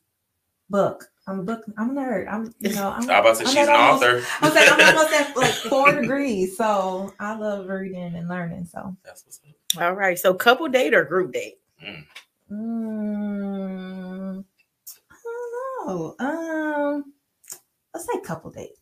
[0.68, 1.10] Book.
[1.26, 1.64] I'm a book.
[1.76, 2.32] I'm a nerd.
[2.32, 2.88] I'm you know.
[2.96, 4.22] I'm, I'm about to say she's an almost, author.
[4.40, 8.66] I'm saying I'm almost at like four degrees, so I love reading and learning.
[8.66, 9.40] So that's what's
[9.76, 9.82] up.
[9.82, 10.16] All right.
[10.16, 11.58] So couple date or group date?
[11.84, 12.04] Mm.
[12.52, 14.44] Mm,
[15.10, 16.14] I don't know.
[16.20, 17.12] Um,
[17.92, 18.76] let's say couple date.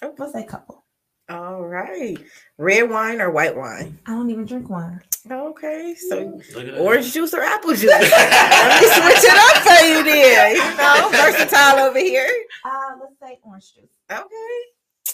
[0.00, 0.14] Okay.
[0.18, 0.85] Let's say couple.
[1.28, 2.16] All right.
[2.56, 3.98] Red wine or white wine?
[4.06, 5.00] I don't even drink wine.
[5.28, 6.40] Okay, so
[6.78, 7.90] orange juice or apple juice?
[7.90, 10.52] Let me switch it up for you there.
[10.54, 12.30] You know, versatile over here.
[12.64, 13.90] Uh, let's say orange juice.
[14.08, 14.60] Okay.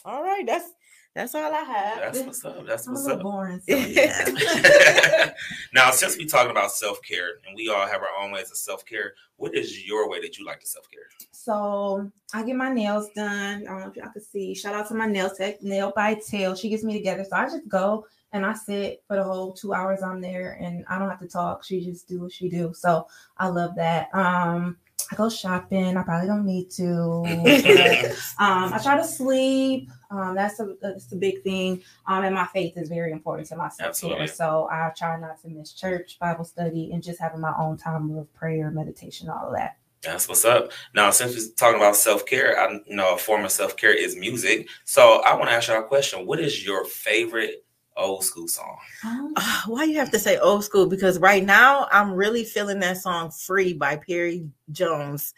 [0.05, 0.45] All right.
[0.47, 0.71] That's
[1.15, 1.99] that's all I have.
[1.99, 2.67] That's what's up.
[2.67, 3.21] That's what's up.
[3.21, 3.61] Boring.
[3.61, 5.33] So yeah.
[5.75, 8.57] now, since we're talking about self care, and we all have our own ways of
[8.57, 11.03] self care, what is your way that you like to self care?
[11.31, 13.67] So I get my nails done.
[13.67, 14.55] I don't know if y'all can see.
[14.55, 16.55] Shout out to my nail tech, Nail by Tail.
[16.55, 17.25] She gets me together.
[17.25, 20.85] So I just go and I sit for the whole two hours I'm there, and
[20.89, 21.63] I don't have to talk.
[21.63, 22.73] She just do what she do.
[22.75, 24.09] So I love that.
[24.15, 24.79] Um,
[25.11, 25.97] I go shopping.
[25.97, 27.23] I probably don't need to.
[27.25, 29.91] But, um, I try to sleep.
[30.13, 31.83] Um, that's a that's a big thing.
[32.07, 34.27] Um, and my faith is very important to myself too.
[34.27, 38.17] So I try not to miss church, Bible study, and just having my own time
[38.17, 39.79] of prayer, meditation, all of that.
[40.03, 40.73] That's what's up.
[40.95, 44.17] Now, since we're talking about self care, I know a form of self care is
[44.17, 44.69] music.
[44.85, 46.27] So I want to ask y'all a question.
[46.27, 47.65] What is your favorite
[47.97, 48.79] old school song.
[49.05, 50.87] Uh, why you have to say old school?
[50.87, 55.35] Because right now I'm really feeling that song "Free" by Perry Jones.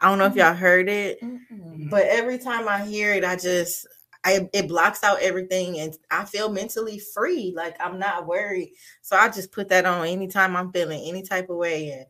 [0.00, 1.88] I don't know if y'all heard it, mm-hmm.
[1.88, 3.86] but every time I hear it, I just
[4.24, 7.52] I it blocks out everything, and I feel mentally free.
[7.54, 11.50] Like I'm not worried, so I just put that on anytime I'm feeling any type
[11.50, 12.06] of way, and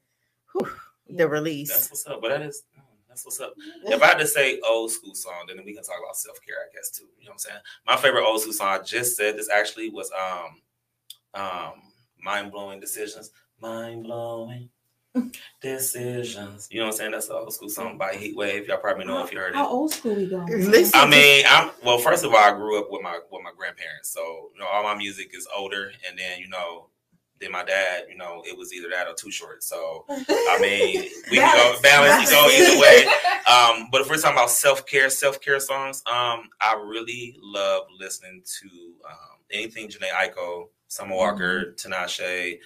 [0.53, 0.73] whew,
[1.09, 1.71] the release.
[1.71, 2.21] That's what's up.
[2.23, 2.63] But that is
[3.09, 3.55] that's what's up.
[3.85, 6.57] If I had to say old school song, then we can talk about self care,
[6.57, 7.05] I guess too.
[7.19, 7.61] You know what I'm saying?
[7.87, 11.73] My favorite old school song, I just said this actually was um um
[12.21, 13.31] mind blowing decisions.
[13.61, 14.69] Mind blowing
[15.61, 16.69] decisions.
[16.71, 17.11] You know what I'm saying?
[17.13, 18.67] That's an old school song by Heatwave.
[18.67, 19.57] Y'all probably know how, if you heard it.
[19.57, 20.47] How old school we going?
[20.95, 21.99] I mean, I'm well.
[21.99, 24.83] First of all, I grew up with my with my grandparents, so you know all
[24.83, 26.89] my music is older, and then you know
[27.41, 29.63] then my dad, you know, it was either that or too short.
[29.63, 33.07] So I mean, we can go balance, we go either way.
[33.45, 37.83] Um, but if we're talking about self care, self care songs, um, I really love
[38.01, 38.69] listening to
[39.07, 41.93] um, anything Jhené Aiko, Summer Walker, mm-hmm.
[41.93, 42.59] Tinashe,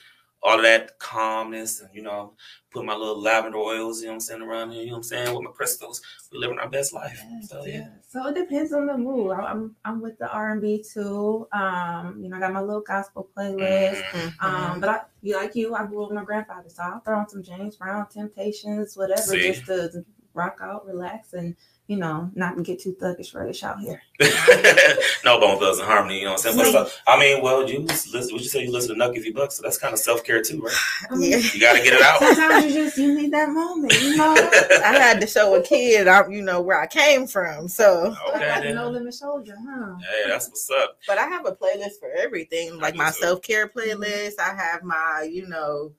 [0.42, 2.32] all of that calmness and you know
[2.70, 4.98] put my little lavender oils you know what i'm saying around here you know what
[4.98, 6.00] i'm saying with my crystals.
[6.30, 7.22] We're living our best life.
[7.42, 7.88] So yeah.
[8.06, 9.32] so it depends on the mood.
[9.32, 11.48] I'm i'm with the r&b too.
[11.52, 14.02] Um you know i got my little gospel playlist.
[14.02, 14.44] Mm-hmm.
[14.44, 17.18] um but i you like you i grew up with my grandfather so i'll throw
[17.18, 19.48] on some james brown temptations whatever See?
[19.48, 21.56] just to rock out relax and
[21.88, 24.02] you know, not get too thuggish ruggish out here.
[25.24, 26.72] no bone thugs and harmony, you know what I'm saying?
[26.72, 29.32] But I mean, well, you listen, would you say you listen to Knuck If You
[29.32, 29.50] Buck?
[29.50, 30.76] So that's kind of self care too, right?
[31.18, 31.38] yeah.
[31.38, 32.20] You got to get it out.
[32.20, 34.34] Sometimes you just you need that moment, you know.
[34.84, 37.68] I had to show a kid, I, you know, where I came from.
[37.68, 39.96] So okay, no limit soldier, huh?
[39.98, 40.98] Hey, that's what's up.
[41.06, 44.02] But I have a playlist for everything, like my self care mm-hmm.
[44.02, 44.38] playlist.
[44.38, 45.94] I have my, you know,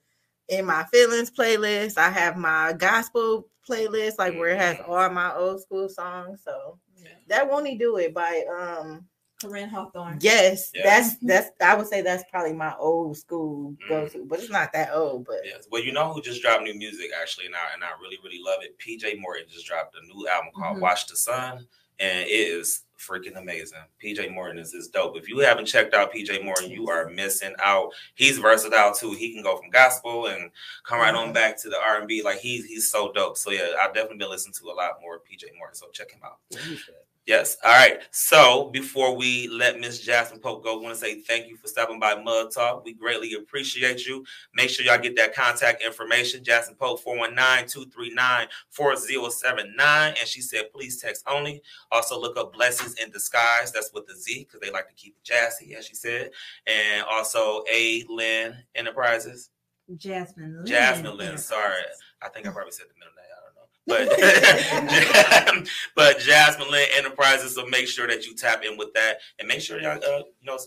[0.50, 1.98] in my feelings playlist.
[1.98, 6.42] I have my gospel playlist, like where it has all my old school songs.
[6.44, 7.10] So yeah.
[7.28, 9.06] that won't he do it by um
[9.42, 10.20] Koryn Hawthorne.
[10.22, 10.84] Yes, yeah.
[10.84, 14.28] that's that's I would say that's probably my old school go to, mm.
[14.28, 15.26] but it's not that old.
[15.26, 17.90] But yes, well, you know who just dropped new music actually, and I and I
[18.02, 18.78] really really love it.
[18.80, 20.82] PJ Morton just dropped a new album called mm-hmm.
[20.82, 21.66] Watch the Sun,
[22.00, 23.80] and it is freaking amazing.
[24.04, 25.18] PJ Morton is this dope.
[25.18, 27.92] If you haven't checked out PJ Morton, you are missing out.
[28.16, 29.14] He's versatile too.
[29.14, 30.52] He can go from gospel and
[30.84, 31.34] come right on mm-hmm.
[31.34, 32.22] back to the R and B.
[32.24, 33.38] Like he's he's so dope.
[33.38, 35.76] So yeah, I've definitely been listening to a lot more PJ Morton.
[35.76, 36.40] So check him out.
[37.30, 37.58] Yes.
[37.64, 38.02] All right.
[38.10, 41.68] So before we let Miss Jasmine Pope go, I want to say thank you for
[41.68, 42.84] stopping by Mud Talk.
[42.84, 44.26] We greatly appreciate you.
[44.56, 46.44] Make sure y'all get that contact information.
[46.44, 48.48] Jasmine Pope, 419-239-4079.
[49.78, 51.62] And she said, please text only.
[51.92, 53.72] Also look up Blessings in Disguise.
[53.72, 56.32] That's with the Z because they like to keep it jazzy, as she said.
[56.66, 59.52] And also A Lynn Enterprises.
[59.98, 60.66] Jasmine Lynn.
[60.66, 61.38] Jasmine Lynn.
[61.38, 61.76] Sorry.
[62.24, 63.19] I think I probably said the middle name.
[63.88, 64.10] But
[65.96, 69.62] but Jasmine Lynn Enterprises, so make sure that you tap in with that and make
[69.62, 70.58] sure y'all uh, you know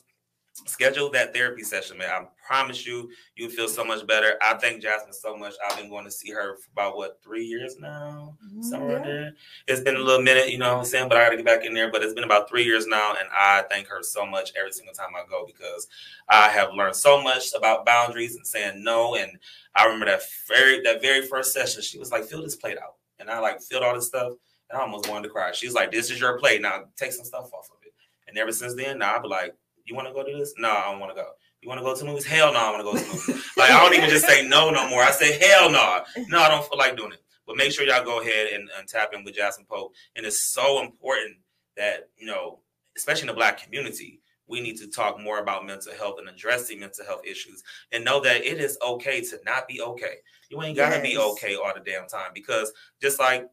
[0.66, 2.09] schedule that therapy session, man.
[2.11, 4.37] I promise you, you feel so much better.
[4.42, 5.55] I thank Jasmine so much.
[5.66, 8.62] I've been going to see her for about what three years now, mm-hmm.
[8.62, 9.05] somewhere yeah.
[9.05, 9.33] there.
[9.68, 11.46] It's been a little minute, you know what I'm saying, but I got to get
[11.46, 11.90] back in there.
[11.90, 14.94] But it's been about three years now, and I thank her so much every single
[14.94, 15.88] time I go because
[16.29, 19.14] I have learned so much about boundaries and saying no.
[19.14, 19.38] And
[19.75, 22.96] I remember that very that very first session, she was like, "Fill this plate out,"
[23.22, 24.32] and I like filled all this stuff.
[24.68, 25.52] And I almost wanted to cry.
[25.52, 26.61] She's like, "This is your plate.
[26.61, 27.92] Now take some stuff off of it."
[28.28, 29.54] And ever since then, now I'll be like,
[29.85, 30.54] you want to go to this?
[30.58, 31.28] No, I don't want to go.
[31.61, 32.26] You want to go to movies?
[32.26, 33.52] Hell no, I want to go to movies.
[33.56, 35.02] like I don't even just say no no more.
[35.02, 36.02] I say hell no.
[36.28, 37.22] No, I don't feel like doing it.
[37.46, 39.92] But make sure y'all go ahead and, and tap in with Jasmine Pope.
[40.16, 41.37] And it's so important
[41.76, 42.61] that you know,
[42.96, 46.81] especially in the Black community, we need to talk more about mental health and addressing
[46.81, 50.16] mental health issues and know that it is okay to not be okay.
[50.50, 51.02] You ain't gotta yes.
[51.02, 53.48] be okay all the damn time because just like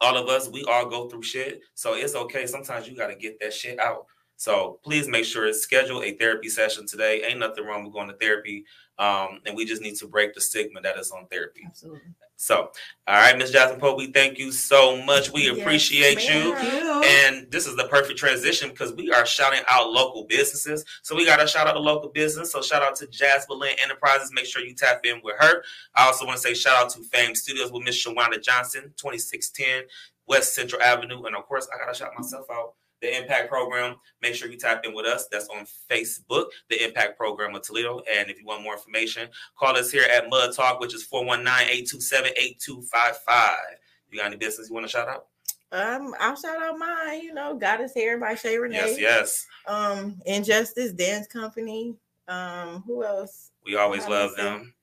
[0.00, 1.60] all of us, we all go through shit.
[1.74, 2.46] So it's okay.
[2.46, 4.06] Sometimes you gotta get that shit out.
[4.42, 7.22] So please make sure to schedule a therapy session today.
[7.22, 8.64] Ain't nothing wrong with going to therapy.
[8.98, 11.62] Um, and we just need to break the stigma that is on therapy.
[11.64, 12.00] Absolutely.
[12.34, 12.72] So,
[13.06, 15.32] all right, Miss Jasmine Pope, we thank you so much.
[15.32, 16.56] We yes, appreciate you.
[16.56, 17.02] you.
[17.04, 20.84] And this is the perfect transition because we are shouting out local businesses.
[21.02, 22.50] So we got to shout out a local business.
[22.50, 24.32] So shout out to Jasmine Lynn Enterprises.
[24.32, 25.62] Make sure you tap in with her.
[25.94, 29.84] I also want to say shout out to Fame Studios with Miss Shawanda Johnson, 2610
[30.26, 31.22] West Central Avenue.
[31.26, 33.96] And of course, I got to shout myself out the Impact Program.
[34.22, 35.28] Make sure you tap in with us.
[35.30, 38.00] That's on Facebook, the Impact Program of Toledo.
[38.10, 43.56] And if you want more information, call us here at Mud Talk, which is 419-827-8255.
[44.10, 45.26] You got any business you want to shout out?
[45.72, 48.76] Um, I'll shout out mine, you know, Goddess Hair by Shay Renee.
[48.76, 49.46] Yes, yes.
[49.66, 51.96] Um, Injustice Dance Company.
[52.28, 53.50] Um, who else?
[53.64, 54.74] We always love them.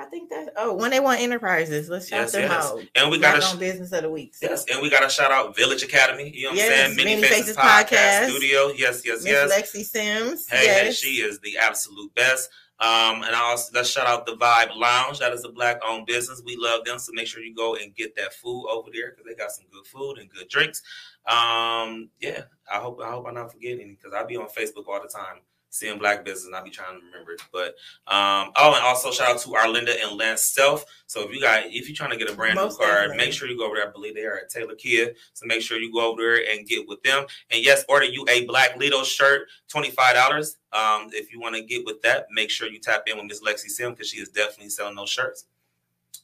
[0.00, 2.64] I think that oh, when they want enterprises, let's shout yes, them yes.
[2.64, 2.80] out.
[2.94, 4.34] And we got a business of the week.
[4.34, 4.48] So.
[4.48, 6.32] Yes, and we got to shout out Village Academy.
[6.34, 6.96] You know what yes, I'm saying?
[6.96, 8.72] Many, Many Faces, Faces Podcast, Podcast, Studio.
[8.76, 9.26] Yes, yes, Ms.
[9.26, 9.52] yes.
[9.52, 10.48] Lexi Sims.
[10.48, 10.84] Hey, yes.
[10.84, 12.48] hey, she is the absolute best.
[12.78, 15.18] Um, and I also let's shout out the Vibe Lounge.
[15.18, 16.40] That is a black owned business.
[16.42, 19.26] We love them, so make sure you go and get that food over there because
[19.26, 20.82] they got some good food and good drinks.
[21.26, 25.02] Um, yeah, I hope I hope I'm not forgetting because I be on Facebook all
[25.02, 27.42] the time seeing black business and I be trying to remember it.
[27.52, 27.68] But
[28.12, 30.84] um, oh, and also shout out to Arlinda and Lance Self.
[31.06, 33.16] So if you got if you're trying to get a brand Most new car, definitely.
[33.16, 33.88] make sure you go over there.
[33.88, 35.12] I believe they are at Taylor Kia.
[35.32, 37.24] So make sure you go over there and get with them.
[37.50, 40.56] And yes, order you a black Lido shirt, $25.
[40.72, 43.40] Um, if you want to get with that, make sure you tap in with Miss
[43.40, 45.46] Lexi Sim because she is definitely selling those shirts.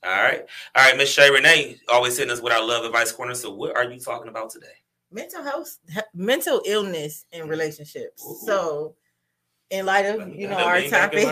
[0.05, 0.45] All right.
[0.75, 3.35] All right, Miss Shay Renee, always hitting us with our love advice corner.
[3.35, 4.67] So what are you talking about today?
[5.11, 5.79] Mental health,
[6.15, 8.25] mental illness in relationships.
[8.25, 8.47] Ooh.
[8.47, 8.95] So
[9.71, 11.25] in light of you know our topic.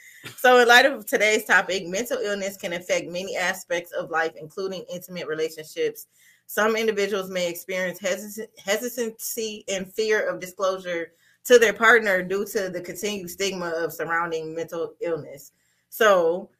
[0.36, 4.84] so in light of today's topic, mental illness can affect many aspects of life, including
[4.92, 6.06] intimate relationships.
[6.46, 7.98] Some individuals may experience
[8.64, 11.12] hesitancy and fear of disclosure
[11.44, 15.52] to their partner due to the continued stigma of surrounding mental illness.
[15.90, 16.50] So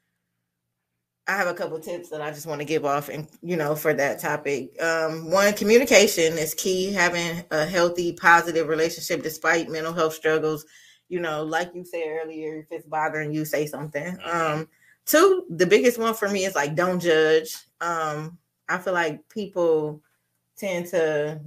[1.29, 3.75] I have a couple tips that I just want to give off and you know
[3.75, 4.81] for that topic.
[4.83, 6.91] Um, one, communication is key.
[6.91, 10.65] Having a healthy, positive relationship despite mental health struggles.
[11.11, 14.17] You know, like you said earlier, if it's bothering you, say something.
[14.17, 14.61] Mm-hmm.
[14.61, 14.69] Um,
[15.05, 17.55] two, the biggest one for me is like don't judge.
[17.83, 20.01] Um, I feel like people
[20.57, 21.41] tend to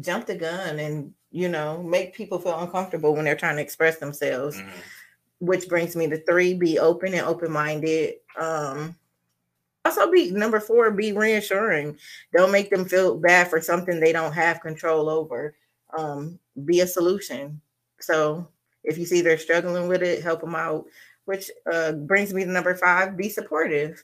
[0.00, 3.98] jump the gun and you know make people feel uncomfortable when they're trying to express
[3.98, 4.56] themselves.
[4.56, 4.78] Mm-hmm
[5.38, 8.14] which brings me to three be open and open-minded.
[8.38, 8.96] Um
[9.84, 11.96] also be number four be reassuring.
[12.36, 15.54] Don't make them feel bad for something they don't have control over.
[15.96, 17.60] Um be a solution.
[18.00, 18.48] So
[18.84, 20.86] if you see they're struggling with it help them out
[21.24, 24.02] which uh brings me to number five be supportive.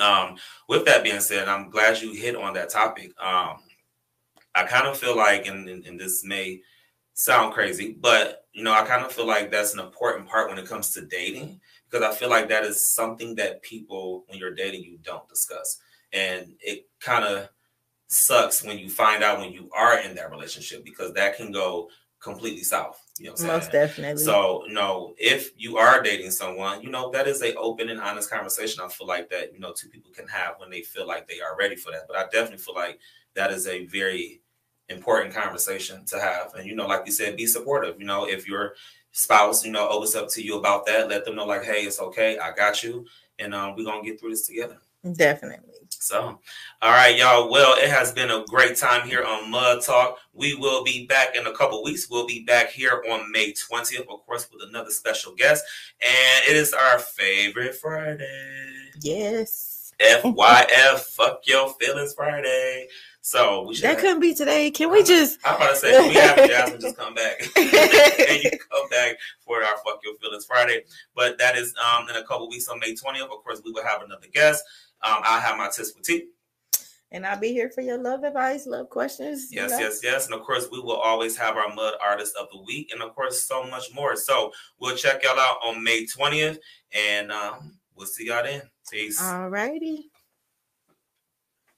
[0.00, 0.34] Um,
[0.68, 3.12] with that being said, I'm glad you hit on that topic.
[3.22, 3.58] Um,
[4.52, 6.60] I kind of feel like, and, and, and this may
[7.16, 10.58] sound crazy, but you know, I kind of feel like that's an important part when
[10.58, 11.60] it comes to dating
[11.90, 15.78] because I feel like that is something that people, when you're dating, you don't discuss,
[16.12, 17.48] and it kind of
[18.08, 21.88] sucks when you find out when you are in that relationship because that can go
[22.20, 23.02] completely south.
[23.18, 24.22] You know Most definitely.
[24.22, 28.00] So, you know, if you are dating someone, you know, that is a open and
[28.00, 28.82] honest conversation.
[28.84, 31.40] I feel like that, you know, two people can have when they feel like they
[31.40, 32.02] are ready for that.
[32.06, 33.00] But I definitely feel like
[33.34, 34.42] that is a very
[34.88, 36.54] important conversation to have.
[36.54, 37.98] And, you know, like you said, be supportive.
[37.98, 38.74] You know, if your
[39.12, 42.00] spouse, you know, opens up to you about that, let them know, like, hey, it's
[42.00, 42.38] okay.
[42.38, 43.06] I got you.
[43.38, 44.78] And um, we're to get through this together.
[45.12, 45.72] Definitely.
[45.90, 46.38] So,
[46.82, 47.50] all right, y'all.
[47.50, 50.18] Well, it has been a great time here on Mud Talk.
[50.32, 52.08] We will be back in a couple weeks.
[52.10, 55.64] We'll be back here on May 20th, of course, with another special guest.
[56.00, 58.90] And it is our favorite Friday.
[59.00, 59.92] Yes.
[60.00, 62.88] FYF, fuck your feelings Friday.
[63.26, 64.70] So we should that have, couldn't be today.
[64.70, 65.40] Can we just?
[65.44, 69.64] I'm about to say, we have Jasmine just come back and you come back for
[69.64, 70.84] our fuck your feelings Friday.
[71.16, 73.22] But that is um in a couple weeks on May 20th.
[73.22, 74.62] Of course, we will have another guest.
[75.02, 76.28] Um, I'll have my tips with T.
[77.10, 79.48] And I'll be here for your love advice, love questions.
[79.50, 79.78] Yes, know?
[79.80, 80.26] yes, yes.
[80.26, 83.12] And of course, we will always have our mud artist of the week, and of
[83.16, 84.14] course, so much more.
[84.14, 86.58] So we'll check y'all out on May 20th,
[86.92, 88.62] and um, we'll see y'all then.
[88.88, 89.20] Peace.
[89.20, 90.12] All righty.